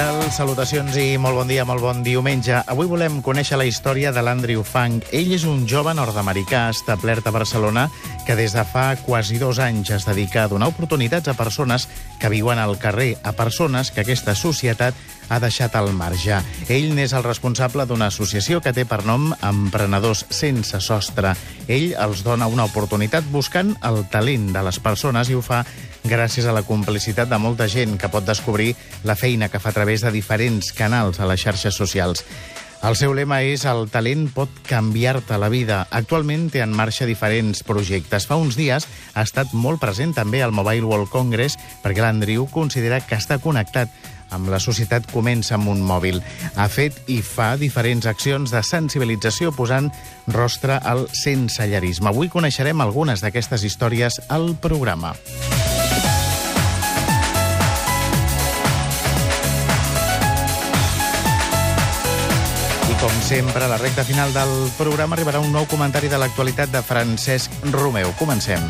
[0.00, 0.20] Tal?
[0.32, 2.54] Salutacions i molt bon dia, molt bon diumenge.
[2.72, 5.02] Avui volem conèixer la història de l'Andrew Fang.
[5.12, 7.88] Ell és un jove nord-americà establert a Barcelona
[8.24, 11.88] que des de fa quasi dos anys es dedica a donar oportunitats a persones
[12.20, 14.96] que viuen al carrer, a persones que aquesta societat
[15.28, 16.40] ha deixat al marge.
[16.72, 21.34] Ell n'és el responsable d'una associació que té per nom Emprenedors Sense Sostre.
[21.68, 25.64] Ell els dona una oportunitat buscant el talent de les persones i ho fa
[26.04, 29.76] gràcies a la complicitat de molta gent que pot descobrir la feina que fa a
[29.76, 32.24] través de diferents canals a les xarxes socials.
[32.80, 35.82] El seu lema és el talent pot canviar-te la vida.
[35.92, 38.24] Actualment té en marxa diferents projectes.
[38.24, 43.02] Fa uns dies ha estat molt present també al Mobile World Congress perquè l'Andriu considera
[43.04, 43.92] que està connectat
[44.30, 46.22] amb la societat comença amb un mòbil.
[46.56, 49.90] Ha fet i fa diferents accions de sensibilització posant
[50.32, 52.08] rostre al sensellarisme.
[52.08, 55.12] Avui coneixerem algunes d'aquestes històries al programa.
[63.00, 66.82] Com sempre, a la recta final del programa arribarà un nou comentari de l'actualitat de
[66.84, 68.10] Francesc Romeu.
[68.18, 68.60] Comencem.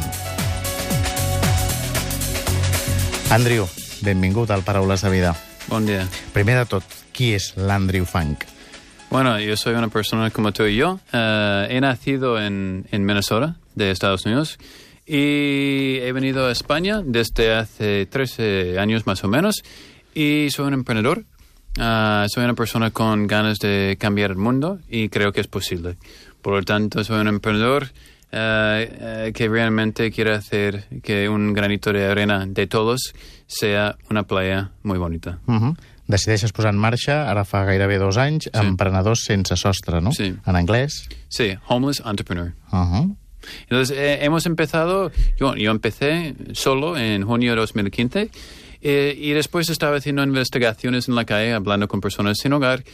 [3.34, 3.66] Andrew,
[4.06, 5.34] benvingut al Paraules de Vida.
[5.66, 6.06] Buen día.
[6.30, 8.46] Primer de tot, qui és l'Andrew Funk?
[9.10, 11.00] Bueno, yo soy una persona como tú y yo.
[11.12, 14.58] Eh, he nacido en, en Minnesota, de Estados Unidos,
[15.06, 19.64] y he venido a España desde hace 13 años más o menos,
[20.14, 21.24] y soy un emprendedor.
[21.78, 25.96] Ah, soy una persona con ganas de cambiar el mundo y creo que es posible.
[26.42, 27.88] Por lo tanto, soy un emprendedor
[28.32, 33.14] eh, eh, que realmente quiere hacer que un granito de arena de todos
[33.46, 35.38] sea una playa muy bonita.
[35.46, 35.76] Uh -huh.
[36.06, 38.66] Decideixes posar en marxa, ara fa gairebé dos anys, Sí.
[38.66, 40.10] emprenedors sense sostre, no?
[40.12, 40.34] Sí.
[40.44, 41.08] En anglès?
[41.28, 42.52] Sí, homeless entrepreneur.
[42.72, 43.16] Uh -huh.
[43.62, 48.30] Entonces, eh, hemos empezado, yo, yo empecé solo en junio de 2015
[48.82, 52.84] eh, y después estaba haciendo investigaciones en la calle, hablando con personas sin hogar,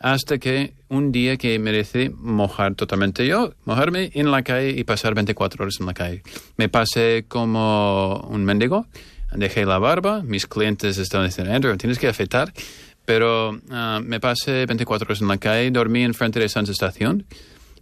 [0.00, 4.84] hasta que un día que me decidí mojar totalmente yo, mojarme en la calle y
[4.84, 6.22] pasar 24 horas en la calle.
[6.56, 8.86] Me pasé como un mendigo,
[9.32, 12.52] dejé la barba, mis clientes estaban diciendo, Andrew, tienes que afeitar,
[13.04, 17.24] pero ah, me pasé 24 horas en la calle, dormí enfrente de Sanz Estación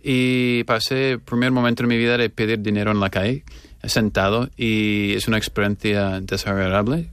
[0.03, 3.45] y pasé el primer momento de mi vida de pedir dinero en la calle,
[3.85, 7.09] sentado, y es una experiencia desagradable.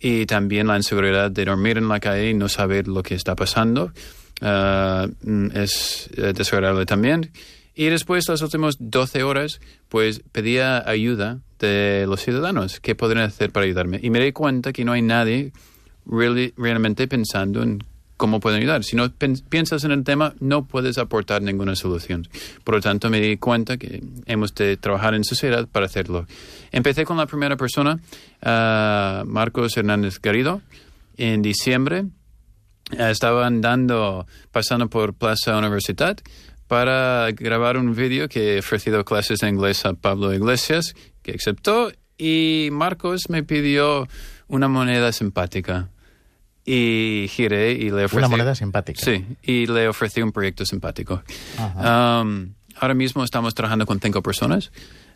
[0.00, 3.36] Y también la inseguridad de dormir en la calle y no saber lo que está
[3.36, 3.92] pasando
[4.40, 7.30] ah, mm, es eh, desagradable también.
[7.74, 12.80] Y después, las últimas 12 horas, pues pedía ayuda de los ciudadanos.
[12.80, 14.00] ¿Qué podrían hacer para ayudarme?
[14.02, 15.52] Y me di cuenta que no hay nadie
[16.06, 17.84] realmente pensando en
[18.20, 18.84] cómo pueden ayudar.
[18.84, 19.10] Si no
[19.48, 22.28] piensas en el tema, no puedes aportar ninguna solución.
[22.64, 26.26] Por lo tanto, me di cuenta que hemos de trabajar en sociedad para hacerlo.
[26.70, 27.98] Empecé con la primera persona,
[28.42, 30.60] ah, Marcos Hernández Garrido,
[31.16, 32.04] en diciembre.
[32.92, 36.18] Eh, estaba andando, pasando por Plaza Universidad
[36.68, 41.90] para grabar un vídeo que he ofrecido clases de inglés a Pablo Iglesias, que aceptó,
[42.18, 44.06] y Marcos me pidió
[44.46, 45.88] una moneda simpática.
[46.64, 48.18] Y giré y le ofrecí...
[48.18, 49.00] Una moneda simpàtica.
[49.00, 51.22] Sí, y le ofrecí un proyecto simpático.
[51.58, 54.70] Um, ahora mismo estamos trabajando con cinco personas.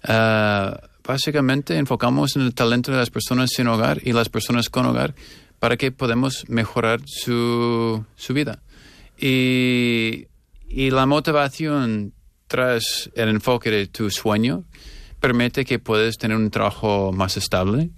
[0.09, 0.75] Uh,
[1.06, 5.15] básicamente enfocamos en el talento de las personas sin hogar y las personas con hogar
[5.59, 8.62] para que podamos mejorar su, su vida.
[9.19, 10.27] Y,
[10.69, 12.15] y la motivación
[12.49, 14.65] tras el enfoque de tu sueño
[15.21, 17.91] permite que puedes tener un trabajo más estable.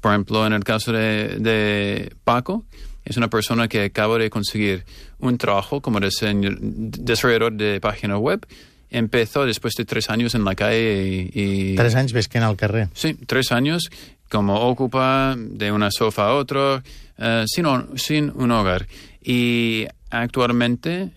[0.00, 2.64] Por ejemplo, en el caso de, de Paco,
[3.04, 4.84] es una persona que acaba de conseguir
[5.18, 8.46] un trabajo como diseño- desarrollador de página web.
[8.90, 11.72] Empezó después de tres años en la calle y...
[11.72, 12.88] y- Tres anys visquent al carrer.
[12.94, 13.90] Sí, tres años
[14.30, 16.82] como ocupa de una sofa a otro,
[17.18, 18.86] eh, sin, un- sin un hogar.
[19.22, 21.10] Y actualmente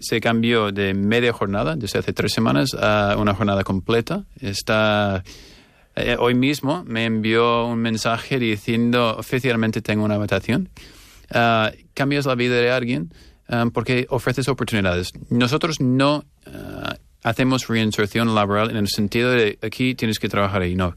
[0.00, 4.24] se cambió de media jornada, desde hace tres semanas, a una jornada completa.
[4.40, 5.22] Está,
[5.96, 10.68] eh, hoy mismo me envió un mensaje diciendo oficialmente tengo una habitación.
[11.32, 13.12] Ah, cambias la vida de alguien
[13.48, 15.08] ah, porque ofreces oportunidades.
[15.30, 20.74] Nosotros no ah, hacemos reinserción laboral en el sentido de aquí tienes que trabajar ahí,
[20.74, 20.94] no.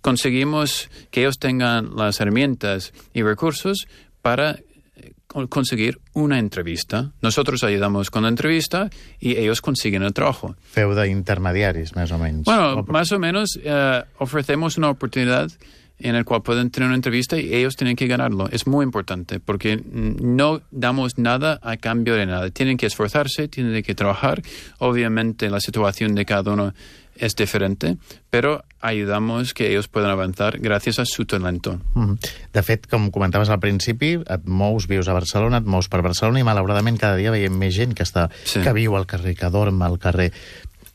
[0.00, 3.86] Conseguimos que ellos tengan las herramientas y recursos
[4.22, 4.52] para
[4.96, 7.12] eh, con- conseguir una entrevista.
[7.22, 8.88] Nosotros ayudamos con la entrevista
[9.18, 10.54] y ellos consiguen el trabajo.
[10.62, 12.44] Feu d'intermediaris, més o menys.
[12.46, 15.50] Bueno, más o menos eh, ofrecemos una oportunidad
[15.98, 18.48] en el cual pueden tener una entrevista y ellos tienen que ganarlo.
[18.50, 22.50] Es muy importante porque no damos nada a cambio de nada.
[22.50, 24.42] Tienen que esforzarse, tienen que trabajar.
[24.78, 26.74] Obviamente la situación de cada uno
[27.18, 27.96] es diferente,
[28.30, 31.80] però ayudamos que ells puedan avançar gràcies a su talento.
[31.94, 32.18] Mm -hmm.
[32.52, 36.40] De fet, com comentaves al principi, et mous, vius a Barcelona, et mous per Barcelona
[36.40, 38.60] i malauradament cada dia veiem més gent que, està, sí.
[38.60, 40.32] que viu al carrer, que dorm al carrer.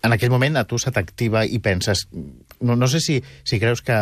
[0.02, 2.08] En aquell moment a tu se t'activa i penses...
[2.62, 3.96] No, no sé si, si creus que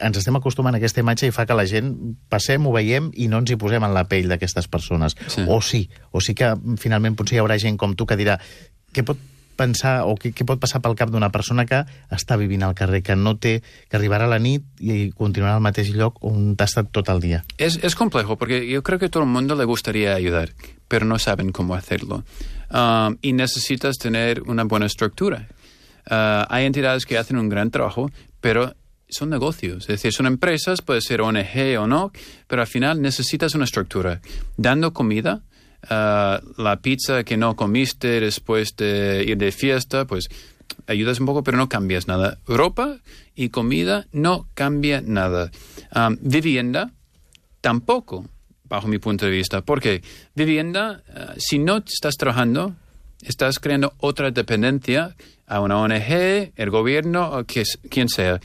[0.00, 1.90] ens estem acostumant a aquesta imatge i fa que la gent
[2.32, 5.16] passem, ho veiem i no ens hi posem en la pell d'aquestes persones.
[5.28, 5.44] Sí.
[5.48, 8.38] O sí, o sí que finalment potser hi haurà gent com tu que dirà
[8.94, 9.20] què pot
[9.60, 11.82] pensar o què, què pot passar pel cap d'una persona que
[12.14, 13.58] està vivint al carrer, que no té,
[13.90, 17.20] que arribarà a la nit i continuarà al mateix lloc on ha estat tot el
[17.24, 17.42] dia?
[17.58, 20.54] Es, es complejo, porque yo creo que todo el mundo le gustaría ayudar,
[20.88, 22.24] pero no saben cómo hacerlo.
[22.70, 25.48] Um, y necesitas tener una buena estructura.
[26.08, 28.74] Uh, hay entidades que hacen un gran trabajo, pero
[29.08, 32.12] son negocios, es decir, son empresas, puede ser ONG o no,
[32.46, 34.20] pero al final necesitas una estructura.
[34.56, 35.42] Dando comida,
[35.84, 40.28] uh, la pizza que no comiste después de ir de fiesta, pues
[40.86, 42.38] ayudas un poco, pero no cambias nada.
[42.46, 42.98] Ropa
[43.34, 45.50] y comida no cambia nada.
[45.94, 46.92] Um, vivienda
[47.60, 48.26] tampoco,
[48.70, 50.02] bajo mi punto de vista, porque
[50.34, 52.74] vivienda, uh, si no estás trabajando,
[53.20, 55.14] estás creando otra dependencia
[55.46, 58.40] a una ONG, el gobierno o que, quien sea.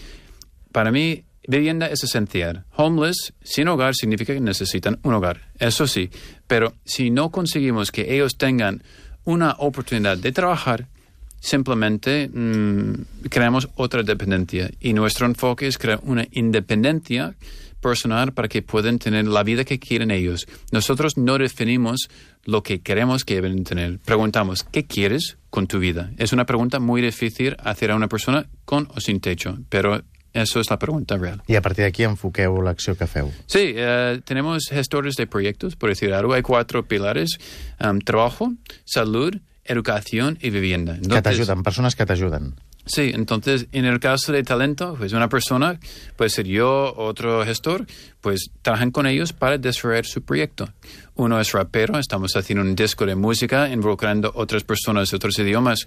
[0.73, 2.65] Para mí, Vivienda es esencial.
[2.75, 5.41] Homeless, sin hogar, significa que necesitan un hogar.
[5.59, 6.09] Eso sí.
[6.47, 8.81] Pero si no conseguimos que ellos tengan
[9.25, 10.87] una oportunidad de trabajar,
[11.39, 12.93] simplemente mmm,
[13.29, 14.71] creamos otra dependencia.
[14.79, 17.35] Y nuestro enfoque es crear una independencia
[17.85, 20.47] personal para que puedan tener la vida que quieren ellos.
[20.71, 22.09] Nosotros no definimos
[22.43, 23.99] lo que queremos que deben tener.
[23.99, 26.09] Preguntamos, ¿qué quieres con tu vida?
[26.17, 30.01] Es una pregunta muy difícil hacer a una persona con o sin techo, pero
[30.35, 31.41] Eso es la pregunta real.
[31.47, 33.31] Y a partir de aquí enfoqueu l'acció que feu.
[33.47, 36.33] Sí, eh, tenemos gestores de proyectos, por decir algo.
[36.33, 37.37] Hay cuatro pilares.
[37.79, 38.51] Um, trabajo,
[38.83, 39.31] salud,
[39.63, 40.95] educación y vivienda.
[40.95, 42.53] Entonces, que t'ajuden, persones que t'ajuden.
[42.87, 45.79] Sí, entonces en el caso de talento, pues una persona,
[46.15, 47.87] puede ser yo, otro gestor,
[48.21, 50.69] pues trabajan con ellos para desarrollar su proyecto.
[51.15, 55.79] Uno es rapero, estamos haciendo un disco de música involucrando otras personas de otros idiomas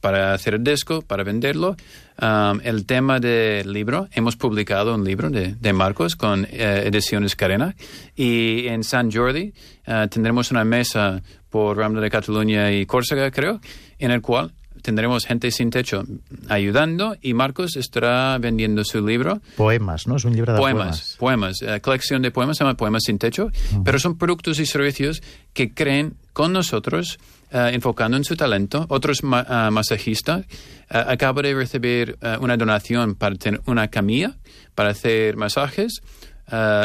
[0.00, 1.74] para hacer el disco, para venderlo.
[2.20, 7.74] Um, el tema del libro, hemos publicado un libro de, Marcos con eh, ediciones Carena
[8.14, 9.54] y en San Jordi
[9.86, 13.58] uh, tendremos una mesa por Rambla de Cataluña y Córcega, creo,
[13.98, 14.52] en el cual
[14.82, 16.04] tendremos gente sin techo
[16.48, 19.40] ayudando y Marcos estará vendiendo su libro.
[19.56, 20.16] Poemas, ¿no?
[20.16, 21.16] Es un libro de poemas.
[21.18, 21.76] Poemas, poemas.
[21.76, 23.50] Eh, colección de poemas, se llama Poemas sin techo,
[23.84, 25.22] pero son productos y servicios
[25.52, 27.18] que creen con nosotros,
[27.52, 28.86] uh, enfocando en su talento.
[28.88, 30.46] Otros ma uh, masajistas.
[30.88, 34.36] Acabo de recibir una donación para tener una camilla
[34.74, 36.02] para hacer masajes,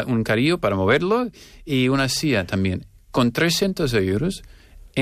[0.06, 1.28] un carillo para moverlo
[1.66, 2.86] y una silla también.
[3.10, 4.42] Con 300 euros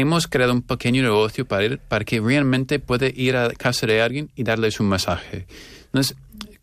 [0.00, 4.02] hemos creado un pequeño negocio para, él, para que realmente pueda ir a casa de
[4.02, 5.46] alguien y darles un masaje.
[5.86, 6.16] Entonces,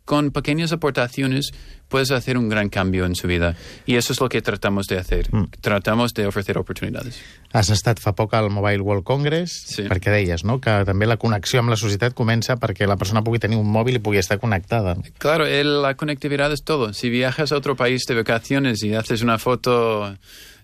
[0.06, 1.51] con pequeñas aportaciones
[1.88, 3.56] puedes hacer un gran cambio en su vida.
[3.85, 5.33] I eso es lo que tratamos de hacer.
[5.33, 5.45] Mm.
[5.62, 7.21] Tratamos de ofrecer oportunidades.
[7.53, 9.86] Has estat fa poc al Mobile World Congress, sí.
[9.89, 10.59] perquè deies no?
[10.62, 13.97] que també la connexió amb la societat comença perquè la persona pugui tenir un mòbil
[13.97, 14.95] i pugui estar connectada.
[15.18, 16.94] Claro, el, la conectividad es todo.
[16.94, 20.17] Si viajas a otro país de vacaciones y haces una foto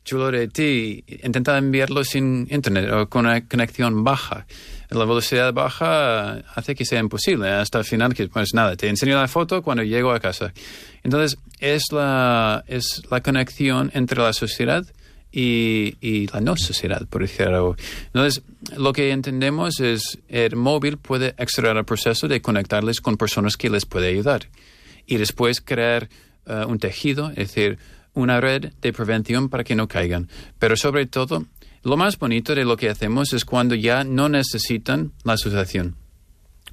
[0.10, 4.48] chulo de ti, intenta enviarlo sin internet o con una conexión baja.
[4.89, 9.16] La velocidad baja hace que sea imposible hasta el final, que pues nada, te enseño
[9.16, 10.51] la foto cuando llego a casa.
[11.04, 14.84] Entonces, es la, es la conexión entre la sociedad
[15.32, 17.75] y, y, la no sociedad, por ejemplo.
[18.08, 18.42] Entonces,
[18.78, 23.70] lo que entendemos es el móvil puede acelerar el proceso de conectarles con personas que
[23.70, 24.50] les puede ayudar
[25.06, 26.10] y después crear
[26.48, 27.78] uh, un tejido, es decir,
[28.13, 30.30] una red de prevención para que no caigan.
[30.60, 31.46] Pero sobre todo,
[31.84, 35.96] lo más bonito de lo que hacemos es cuando ya no necesitan la asociación.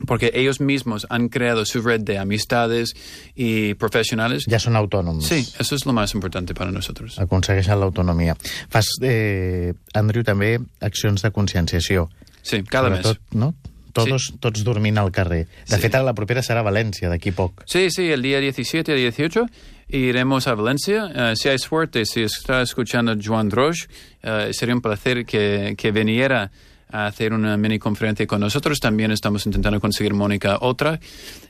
[0.07, 2.95] Porque ellos mismos han creado su red de amistades
[3.35, 4.45] y profesionales.
[4.45, 5.25] Ja són autònoms.
[5.25, 7.17] Sí, eso es lo más importante para nosotros.
[7.19, 8.37] Aconsegueixen l'autonomia.
[8.69, 12.11] Fas, eh, Andrew, també accions de conscienciació.
[12.43, 13.41] Sí, cada Sobretot, mes.
[13.41, 13.55] No?
[13.97, 14.39] Todos, sí.
[14.41, 15.47] tots dormint al carrer.
[15.67, 15.83] De sí.
[15.83, 17.65] fet, la propera serà València, d'aquí poc.
[17.67, 19.47] Sí, sí, el día 17 y 18
[19.89, 21.07] iremos a Valencia.
[21.07, 23.87] Uh, si hay suerte, si está escuchando Joan Drosch,
[24.25, 26.51] uh, sería un placer que, que viniera
[26.89, 28.79] a hacer una mini conferencia con nosotros.
[28.79, 31.01] También estamos intentando conseguir, Mónica, otra.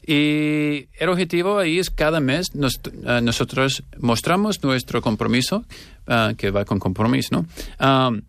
[0.07, 5.65] Y el objetivo ahí es cada mes nos, uh, nosotros mostramos nuestro compromiso,
[6.37, 7.47] que va con compromiso, ¿no?
[7.85, 8.23] Um, eh,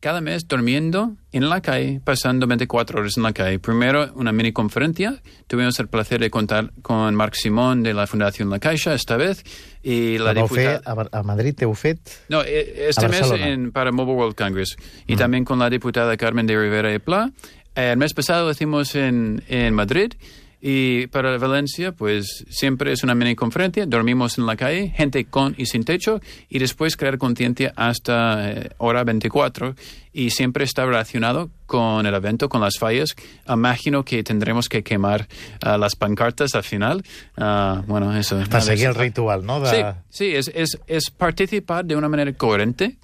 [0.00, 3.58] cada mes durmiendo en la calle, pasando 24 horas en la calle.
[3.58, 5.20] Primero una mini conferencia.
[5.46, 9.44] Tuvimos el placer de contar con Marc Simón de la Fundación La Caixa esta vez.
[9.82, 10.82] Y la vau diputada...
[10.84, 11.98] a, a Madrid, heu fet...
[12.28, 14.76] No, eh, este A mes en, para Mobile World Congress.
[15.06, 17.30] Y también con la diputada Carmen de Rivera y Pla.
[17.74, 20.12] El mes pasado lo hicimos en, en Madrid.
[20.60, 23.86] Y para Valencia, pues siempre es una mini conferencia.
[23.86, 26.20] Dormimos en la calle, gente con y sin techo.
[26.48, 29.76] Y después crear conciencia hasta eh, hora 24.
[30.12, 33.14] Y siempre está relacionado con el evento, con las fallas.
[33.48, 35.28] Imagino que tendremos que quemar
[35.62, 37.04] ah, las pancartas al final.
[37.36, 38.36] Ah, bueno, eso.
[38.50, 39.64] Per seguir el ritual, no?
[39.64, 39.76] Sí,
[40.08, 42.96] sí, es, es, es participar de una manera coherente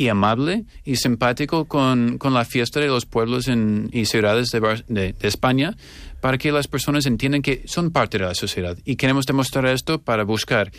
[0.00, 3.48] y amable y simpático con, con la fiesta de los pueblos
[3.92, 5.76] y ciudades de- de España
[6.22, 8.78] para que las personas entiendan que son parte de la sociedad.
[8.86, 10.72] Y queremos demostrar esto para buscar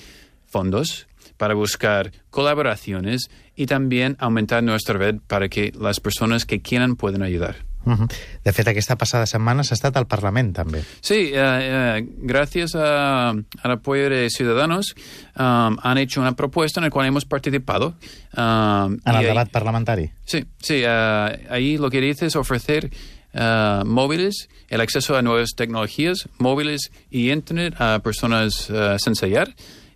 [0.47, 1.05] fondos,
[1.37, 7.21] para buscar colaboraciones y también aumentar nuestra red para que las personas que quieran puedan
[7.21, 7.57] ayudar.
[7.85, 8.07] Mhm.
[8.43, 10.83] De fet, aquesta passada setmana s'ha estat al Parlament, també.
[11.01, 14.93] Sí, eh, eh, gracias a- al apoyo de Ciudadanos
[15.37, 17.95] um, han hecho una propuesta en la cual hemos participado.
[18.37, 20.11] um, En el ahí- debat parlamentari.
[20.25, 22.89] Sí, sí, eh, ahí lo que dice es ofrecer
[23.33, 29.53] eh, móviles, el acceso a nuevas tecnologías, móviles y Internet a personas eh, sin sellar.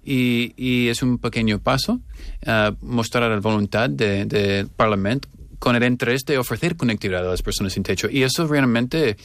[0.08, 2.00] Y, y es un pequeño paso
[2.44, 5.28] eh, mostrar la voluntad del de Parlamento
[5.66, 8.08] con el interés de ofrecer conectividad a las personas sin techo.
[8.08, 9.18] Y eso realmente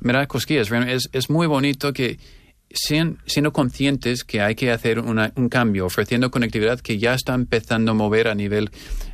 [0.00, 0.68] me da cosquillas.
[0.88, 2.18] Es, es muy bonito que
[2.76, 7.32] sean, siendo conscientes que hay que hacer una- un cambio, ofreciendo conectividad que ya está
[7.34, 8.70] empezando a mover a nivel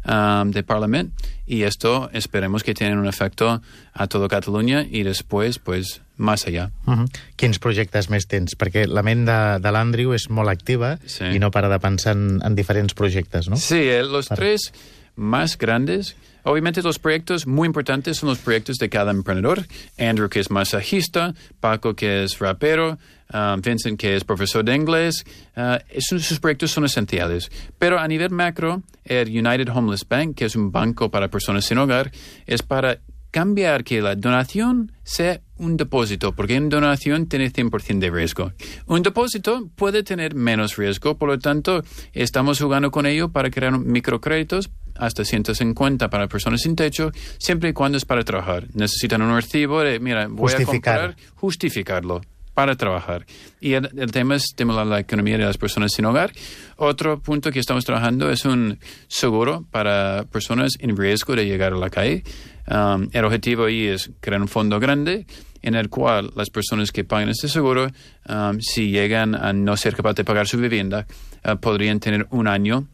[0.09, 1.13] um, de Parlamento.
[1.47, 3.61] Y esto esperemos que tenga un efecto
[3.93, 6.71] a todo Cataluña y después, pues, más allá.
[6.87, 7.09] Mhm.
[7.37, 8.57] Quins projectes més tens?
[8.57, 11.25] Perquè la ment de, de l'Andrew és molt activa Sí.
[11.37, 13.57] i no para de pensar en, en diferents projectes, no?
[13.61, 14.73] Sí, eh, los tres
[15.17, 16.17] más grandes.
[16.45, 19.67] Obviamente los proyectos muy importantes son los proyectos de cada emprendedor.
[19.99, 22.99] Andrew, que es masajista, Paco, que es rapero,
[23.33, 25.25] um, Vincent, que es profesor de inglés.
[25.57, 27.51] Uh, esos, sus proyectos son esenciales.
[27.79, 31.79] Pero a nivel macro, el United Homeless Bank, que es un banco para personas sin
[31.79, 32.11] hogar,
[32.47, 38.11] es para cambiar que la donación sea un depósito, porque una donación tiene 100% de
[38.11, 38.53] riesgo.
[38.87, 41.83] Un depósito puede tener menos riesgo, por lo tanto,
[42.13, 44.71] estamos jugando con ello para crear microcréditos
[45.01, 48.67] hasta 150 para personas sin techo, siempre y cuando es para trabajar.
[48.75, 50.99] Necesitan un recibo de, mira, voy Justificar.
[50.99, 52.21] a comprar, justificarlo
[52.55, 53.25] para trabajar.
[53.61, 56.33] Y el, el tema es estimular la economía de las personas sin hogar.
[56.77, 58.79] Otro punto que estamos trabajando es un
[59.09, 62.23] seguro para personas en riesgo de llegar a la calle.
[62.69, 65.27] Um, el objetivo ahí es crear un fondo grande
[65.63, 67.89] en el cual las personas que pagan este seguro,
[68.29, 71.07] um, si llegan a no ser capaces de pagar su vivienda,
[71.45, 72.87] uh, podrían tener un año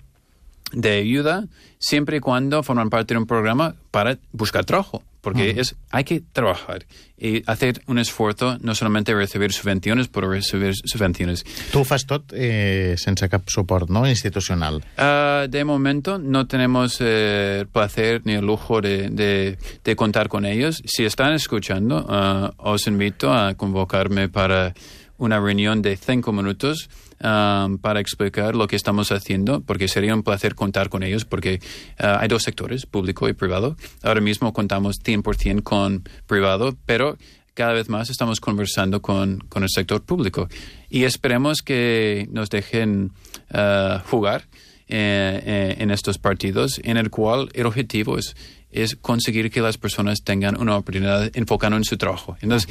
[0.73, 1.47] de ayuda
[1.79, 5.03] siempre y cuando forman parte de un programa para buscar trabajo.
[5.21, 6.87] Porque es, hay que trabajar
[7.19, 11.43] y hacer un esfuerzo, no solamente recibir subvenciones por recibir subvenciones.
[11.73, 14.07] Tu fas tot eh, sense cap suport no?
[14.07, 14.85] institucional.
[14.97, 20.29] Ah, de momento no tenemos eh, el placer ni el lujo de, de- de contar
[20.29, 20.81] con ellos.
[20.87, 24.75] Si están escuchando, ah, os invito a convocarme para
[25.19, 30.55] una reunión de cinco minutos para explicar lo que estamos haciendo, porque sería un placer
[30.55, 31.61] contar con ellos, porque
[31.99, 33.77] ah, hay dos sectores, público y privado.
[34.03, 37.17] Ahora mismo contamos 100% con privado, pero
[37.55, 40.49] cada vez más estamos conversando con, con el sector público
[40.91, 43.13] y esperemos que nos dejen
[43.51, 44.45] ah, jugar
[44.89, 48.37] eh, eh, en estos partidos, en el cual el objetivo es,
[48.71, 52.37] es conseguir que las personas tengan una oportunidad enfocando en su trabajo.
[52.41, 52.69] Entonces,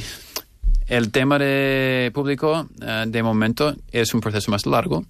[0.88, 5.06] el tema de público, eh, de momento, es un proceso más largo,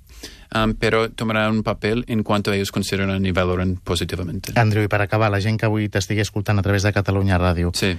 [0.56, 4.54] um, pero tomará un papel en cuanto ellos consideran y valoran positivamente.
[4.56, 7.72] Andrew, i per acabar, la gent que avui t'estigui escoltant a través de Catalunya Ràdio,
[7.74, 7.98] Sí.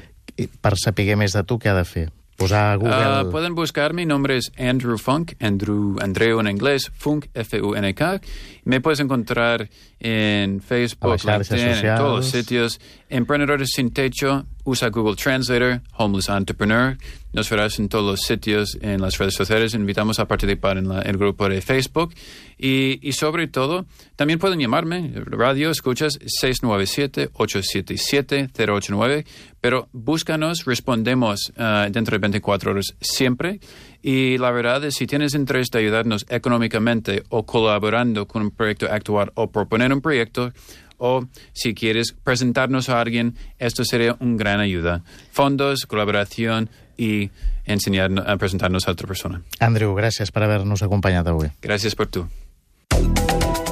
[0.60, 2.10] per saber més de tu, què ha de fer?
[2.36, 2.94] Posar a Google...
[2.94, 8.20] Ah, pueden buscar, mi nombre es Andrew Funk, Andrew, Andreu en inglés, Funk, F-U-N-K.
[8.66, 9.68] Me puedes encontrar
[10.00, 11.12] en Facebook,
[11.50, 12.80] LinkedIn, en todos los sitios.
[13.08, 16.98] Emprendedores sin techo, usa Google Translator, Homeless Entrepreneur.
[17.32, 19.74] Nos verás en todos los sitios, en las redes sociales.
[19.74, 22.12] Invitamos a participar en la- el grupo de Facebook.
[22.58, 29.24] Y, y sobre todo, también pueden llamarme, radio, escuchas 697-877-089,
[29.60, 33.60] pero búscanos, respondemos ah, dentro de 24 horas siempre.
[34.06, 38.86] Y la verdad es, si tienes interés de ayudarnos económicamente o colaborando con un proyecto
[38.88, 40.52] actual o proponer un proyecto,
[40.96, 45.02] o si quieres presentarnos a alguien, esto sería una gran ayuda.
[45.32, 47.30] Fondos, colaboración y
[47.64, 49.42] enseñar a presentarnos a otra persona.
[49.58, 51.50] Andrew, gràcies per haver-nos acompanyat avui.
[51.60, 52.28] Gracias por tú.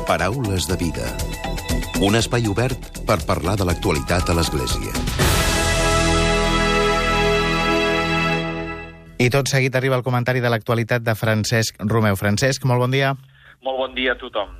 [0.04, 1.06] Paraules de vida.
[2.02, 5.33] Un espai obert per parlar de l'actualitat a l'Església.
[9.14, 12.16] I tot seguit arriba el comentari de l'actualitat de Francesc Romeu.
[12.18, 13.12] Francesc, molt bon dia.
[13.62, 14.50] Molt bon dia a tothom.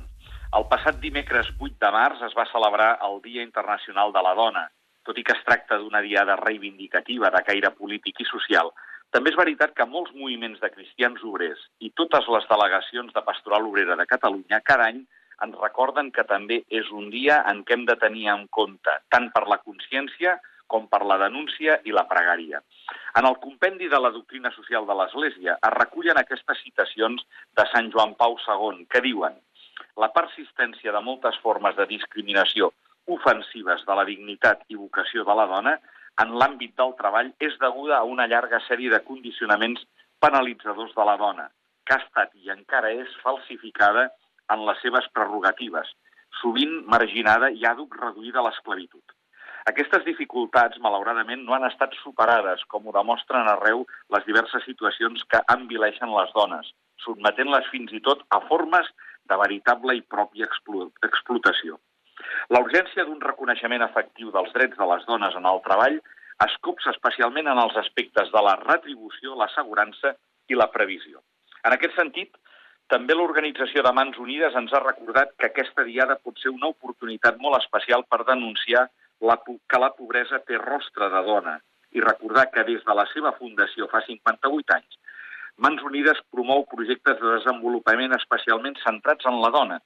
[0.55, 4.63] El passat dimecres 8 de març es va celebrar el Dia Internacional de la Dona.
[5.03, 8.71] Tot i que es tracta d'una diada reivindicativa de caire polític i social,
[9.11, 13.67] també és veritat que molts moviments de cristians obrers i totes les delegacions de Pastoral
[13.67, 15.03] Obrera de Catalunya cada any
[15.43, 19.27] ens recorden que també és un dia en què hem de tenir en compte, tant
[19.35, 22.61] per la consciència com per la denúncia i la pregària.
[23.19, 27.25] En el compendi de la doctrina social de l'Església es recullen aquestes citacions
[27.57, 29.37] de Sant Joan Pau II, que diuen
[30.01, 32.71] la persistència de moltes formes de discriminació
[33.15, 35.75] ofensives de la dignitat i vocació de la dona
[36.23, 39.83] en l'àmbit del treball és deguda a una llarga sèrie de condicionaments
[40.23, 41.49] penalitzadors de la dona,
[41.85, 44.07] que ha estat i encara és falsificada
[44.53, 45.91] en les seves prerrogatives,
[46.41, 49.03] sovint marginada i àduc reduïda a l'esclavitud.
[49.69, 55.41] Aquestes dificultats, malauradament, no han estat superades, com ho demostren arreu les diverses situacions que
[55.55, 56.69] envileixen les dones,
[57.05, 58.91] sotmetent-les fins i tot a formes
[59.25, 60.45] de veritable i pròpia
[61.09, 61.79] explotació.
[62.53, 65.97] La urgència d'un reconeixement efectiu dels drets de les dones en el treball
[66.45, 70.13] es copsa especialment en els aspectes de la retribució, l'assegurança
[70.51, 71.23] i la previsió.
[71.65, 72.37] En aquest sentit,
[72.93, 77.41] també l'Organització de Mans Unides ens ha recordat que aquesta diada pot ser una oportunitat
[77.41, 78.85] molt especial per denunciar
[79.21, 81.57] la, que la pobresa té rostre de dona
[81.95, 84.97] i recordar que des de la seva fundació fa 58 anys,
[85.63, 89.77] Mans Unides promou projectes de desenvolupament especialment centrats en la dona,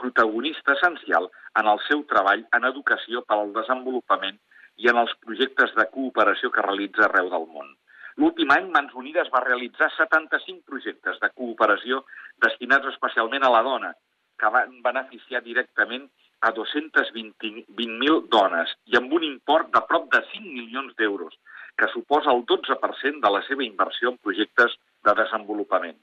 [0.00, 1.28] protagonista essencial
[1.60, 4.38] en el seu treball en educació per al desenvolupament
[4.80, 7.74] i en els projectes de cooperació que realitza arreu del món.
[8.22, 12.00] L'últim any, Mans Unides va realitzar 75 projectes de cooperació
[12.46, 13.92] destinats especialment a la dona,
[14.38, 16.08] que van beneficiar directament
[16.40, 21.34] a 220.000 dones i amb un import de prop de 5 milions d'euros,
[21.78, 24.76] que suposa el 12% de la seva inversió en projectes
[25.06, 25.98] de desenvolupament.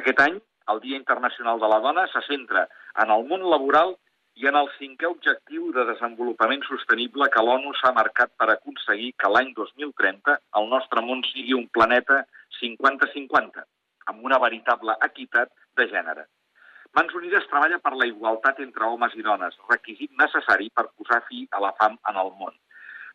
[0.00, 0.38] Aquest any,
[0.72, 2.66] el Dia Internacional de la Dona se centra
[3.02, 3.96] en el món laboral
[4.40, 9.30] i en el cinquè objectiu de desenvolupament sostenible que l'ONU s'ha marcat per aconseguir que
[9.34, 12.22] l'any 2030 el nostre món sigui un planeta
[12.60, 13.66] 50-50,
[14.12, 16.26] amb una veritable equitat de gènere.
[16.98, 21.44] Mans Unides treballa per la igualtat entre homes i dones, requisit necessari per posar fi
[21.54, 22.56] a la fam en el món.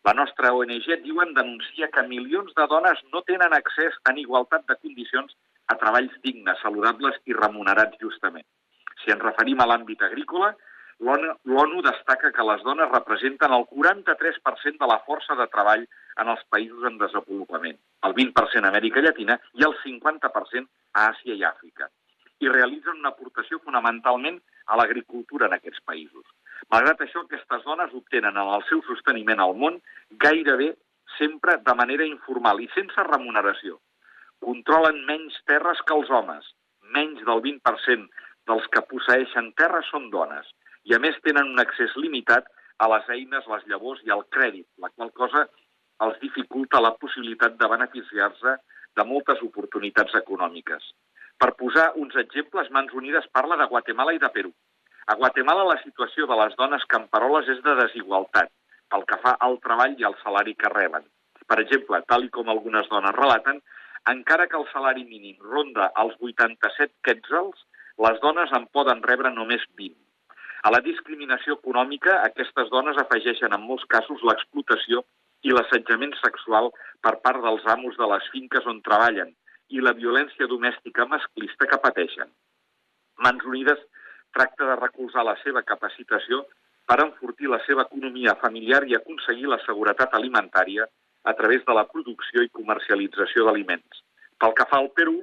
[0.08, 4.76] La nostra ONG, diuen, denuncia que milions de dones no tenen accés en igualtat de
[4.84, 5.34] condicions
[5.74, 8.46] a treballs dignes, saludables i remunerats justament.
[9.02, 10.54] Si ens referim a l'àmbit agrícola,
[11.04, 15.84] l'ONU destaca que les dones representen el 43% de la força de treball
[16.22, 17.76] en els països en desenvolupament,
[18.08, 21.90] el 20% a Amèrica Llatina i el 50% a Àsia i Àfrica,
[22.44, 26.24] i realitzen una aportació fonamentalment a l'agricultura en aquests països.
[26.72, 29.78] Malgrat això, aquestes dones obtenen en el seu sosteniment al món
[30.24, 30.74] gairebé
[31.16, 33.78] sempre de manera informal i sense remuneració,
[34.44, 36.52] controlen menys terres que els homes.
[36.96, 38.06] Menys del 20%
[38.50, 40.46] dels que posseixen terres són dones
[40.86, 42.46] i, a més, tenen un accés limitat
[42.78, 45.46] a les eines, les llavors i al crèdit, la qual cosa
[46.06, 48.54] els dificulta la possibilitat de beneficiar-se
[48.96, 50.84] de moltes oportunitats econòmiques.
[51.42, 54.52] Per posar uns exemples, Mans Unides parla de Guatemala i de Perú.
[55.12, 58.48] A Guatemala la situació de les dones camperoles és de desigualtat
[58.94, 61.04] pel que fa al treball i al salari que reben.
[61.46, 63.60] Per exemple, tal i com algunes dones relaten,
[64.14, 67.62] encara que el salari mínim ronda els 87 quetzals,
[68.06, 69.94] les dones en poden rebre només 20.
[70.66, 75.04] A la discriminació econòmica, aquestes dones afegeixen en molts casos l'explotació
[75.46, 76.72] i l'assetjament sexual
[77.04, 79.36] per part dels amos de les finques on treballen
[79.74, 82.30] i la violència domèstica masclista que pateixen.
[83.24, 83.80] Mans Unides
[84.36, 86.44] tracta de recolzar la seva capacitació
[86.86, 90.86] per enfortir la seva economia familiar i aconseguir la seguretat alimentària
[91.26, 94.02] a través de la producció i comercialització d'aliments.
[94.38, 95.16] Pel que fa al Perú,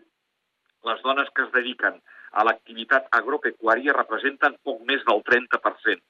[0.89, 2.01] les dones que es dediquen
[2.33, 6.01] a l'activitat agropecuària representen poc més del 30%,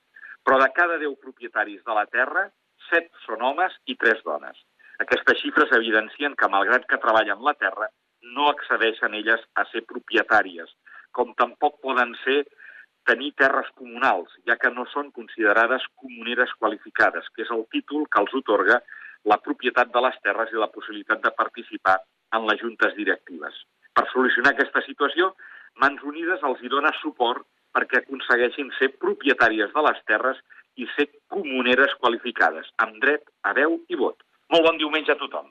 [0.44, 2.48] però de cada 10 propietaris de la terra,
[2.90, 4.58] 7 són homes i 3 dones.
[5.04, 7.90] Aquestes xifres evidencien que, malgrat que treballen la terra,
[8.24, 10.70] no accedeixen elles a ser propietàries,
[11.12, 12.44] com tampoc poden ser
[13.06, 18.22] tenir terres comunals, ja que no són considerades comuneres qualificades, que és el títol que
[18.24, 18.80] els otorga
[19.28, 21.98] la propietat de les terres i la possibilitat de participar
[22.36, 23.60] en les juntes directives.
[23.94, 25.34] Per solucionar aquesta situació,
[25.82, 30.40] Mans Unides els hi dona suport perquè aconsegueixin ser propietàries de les terres
[30.78, 34.18] i ser comuneres qualificades, amb dret a veu i vot.
[34.54, 35.50] Molt bon diumenge a tothom.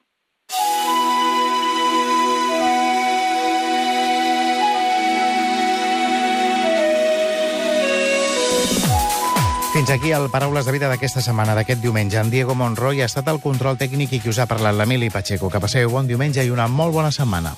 [9.72, 12.18] Fins aquí el Paraules de Vida d'aquesta setmana, d'aquest diumenge.
[12.20, 15.48] En Diego Monroy ha estat el control tècnic i qui us ha parlat, l'Emili Pacheco.
[15.48, 17.54] Que passeu bon diumenge i una molt bona setmana.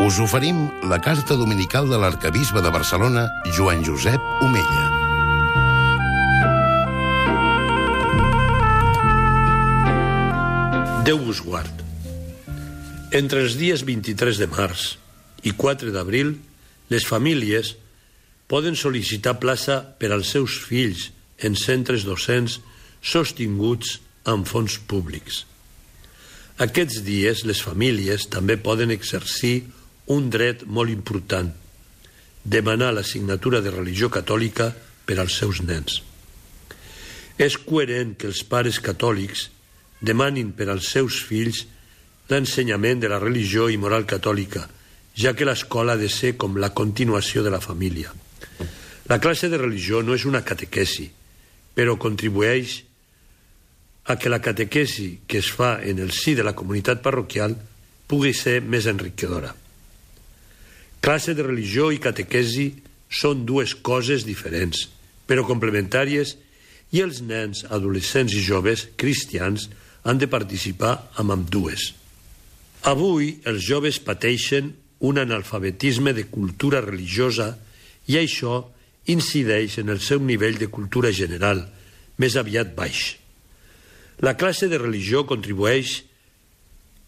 [0.00, 4.88] Us oferim la carta dominical de l'arcabisbe de Barcelona, Joan Josep Omella.
[11.04, 11.84] Déu vos guard.
[13.12, 14.94] Entre els dies 23 de març
[15.44, 16.38] i 4 d'abril,
[16.88, 17.74] les famílies
[18.48, 21.10] poden sol·licitar plaça per als seus fills
[21.44, 22.58] en centres docents
[23.04, 23.98] sostinguts
[24.28, 25.44] amb fons públics.
[26.58, 29.68] Aquests dies les famílies també poden exercir
[30.10, 31.52] un dret molt important,
[32.42, 34.72] demanar la signatura de religió catòlica
[35.06, 36.00] per als seus nens.
[37.38, 39.48] És coherent que els pares catòlics
[40.00, 41.66] demanin per als seus fills
[42.28, 44.66] l'ensenyament de la religió i moral catòlica,
[45.18, 48.12] ja que l'escola ha de ser com la continuació de la família.
[49.10, 51.08] La classe de religió no és una catequesi,
[51.74, 52.82] però contribueix
[54.08, 57.56] a que la catequesi que es fa en el si de la comunitat parroquial
[58.08, 59.50] pugui ser més enriquidora.
[61.00, 62.70] Classe de religió i catequesi
[63.08, 64.86] són dues coses diferents,
[65.26, 66.36] però complementàries,
[66.92, 69.68] i els nens, adolescents i joves cristians
[70.08, 71.92] han de participar amb ambdues.
[72.88, 77.52] Avui els joves pateixen un analfabetisme de cultura religiosa
[78.08, 78.64] i això
[79.08, 81.62] incideix en el seu nivell de cultura general,
[82.18, 83.16] més aviat baix.
[84.20, 86.02] La classe de religió contribueix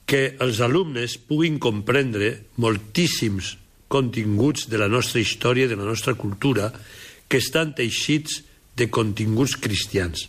[0.07, 3.57] que els alumnes puguin comprendre moltíssims
[3.90, 6.70] continguts de la nostra història, de la nostra cultura,
[7.29, 8.40] que estan teixits
[8.79, 10.29] de continguts cristians.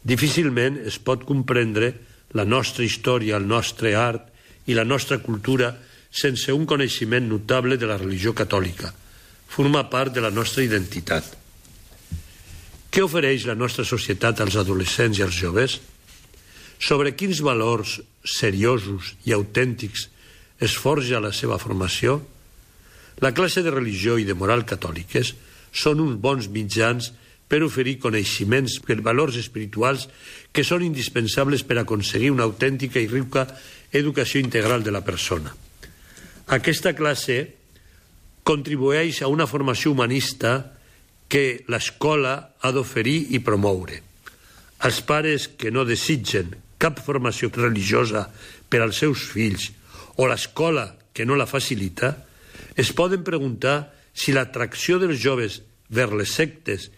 [0.00, 1.92] Difícilment es pot comprendre
[2.32, 4.28] la nostra història, el nostre art
[4.68, 5.74] i la nostra cultura
[6.10, 8.90] sense un coneixement notable de la religió catòlica.
[9.50, 11.26] Forma part de la nostra identitat.
[12.90, 15.78] Què ofereix la nostra societat als adolescents i als joves?
[16.80, 20.08] Sobre quins valors seriosos i autèntics
[20.58, 22.18] es forja la seva formació?
[23.22, 25.34] La classe de religió i de moral catòliques
[25.70, 27.12] són uns bons mitjans
[27.50, 30.08] per oferir coneixements per valors espirituals
[30.54, 33.46] que són indispensables per aconseguir una autèntica i rica
[33.92, 35.54] educació integral de la persona.
[36.50, 37.44] Aquesta classe
[38.42, 40.72] contribueix a una formació humanista
[41.30, 44.00] que l'escola ha d'oferir i promoure.
[44.82, 48.24] Els pares que no desitgen cap formació religiosa
[48.66, 49.68] per als seus fills
[50.18, 52.16] o l'escola que no la facilita,
[52.74, 56.88] es poden preguntar si l'atracció dels joves vers les sectes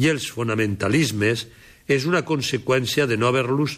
[0.00, 1.44] i els fonamentalismes
[1.84, 3.76] és una conseqüència de no haver-los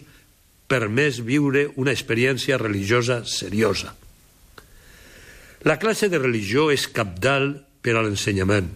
[0.71, 3.91] permès viure una experiència religiosa seriosa.
[5.65, 8.67] La classe de religió és capdalt per a l'ensenyament,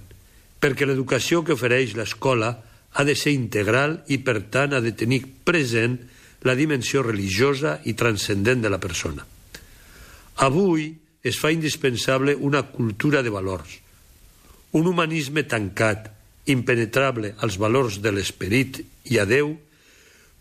[0.57, 2.49] perquè l'educació que ofereix l'escola
[2.97, 5.99] ha de ser integral i, per tant, ha de tenir present
[6.49, 9.21] la dimensió religiosa i transcendent de la persona.
[10.41, 10.87] Avui
[11.21, 13.75] es fa indispensable una cultura de valors,
[14.73, 16.07] un humanisme tancat,
[16.49, 18.79] impenetrable als valors de l'esperit
[19.13, 19.51] i a Déu,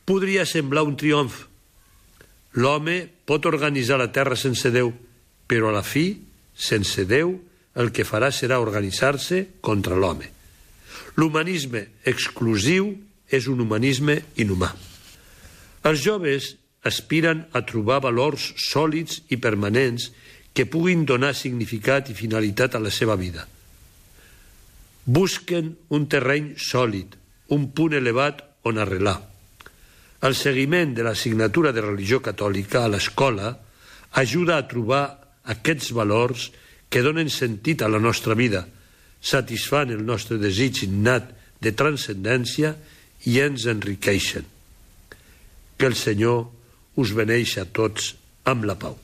[0.08, 1.42] podria semblar un triomf.
[2.56, 4.94] L'home pot organitzar la terra sense Déu,
[5.44, 6.06] però a la fi
[6.59, 7.37] sense Déu,
[7.79, 10.27] el que farà serà organitzar-se contra l'home.
[11.18, 12.90] L'humanisme exclusiu
[13.31, 14.73] és un humanisme inhumà.
[15.87, 16.57] Els joves
[16.88, 20.11] aspiren a trobar valors sòlids i permanents
[20.55, 23.47] que puguin donar significat i finalitat a la seva vida.
[25.07, 27.14] Busquen un terreny sòlid,
[27.55, 29.21] un punt elevat on arrelar.
[30.27, 33.55] El seguiment de la signatura de religió catòlica a l'escola
[34.18, 35.05] ajuda a trobar
[35.48, 36.50] aquests valors
[36.88, 38.66] que donen sentit a la nostra vida,
[39.20, 42.74] satisfan el nostre desig innat de transcendència
[43.26, 44.46] i ens enriqueixen.
[45.78, 46.46] Que el Senyor
[46.98, 48.14] us beneix a tots
[48.48, 48.96] amb la pau.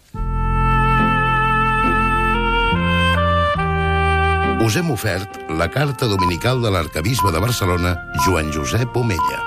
[4.64, 9.42] Us hem ofert la carta dominical de l'arcabisbe de Barcelona, Joan Josep Omella.